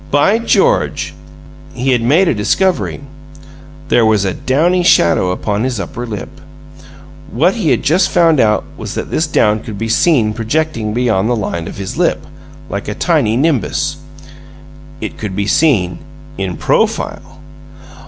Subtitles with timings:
[0.09, 1.13] "By George!"
[1.75, 3.01] He had made a discovery.
[3.89, 6.41] There was a downy shadow upon his upper lip.
[7.31, 11.29] What he had just found out was that this down could be seen projecting beyond
[11.29, 12.25] the line of his lip,
[12.67, 13.97] like a tiny nimbus.
[15.01, 15.99] It could be seen
[16.35, 17.37] in PROFILE.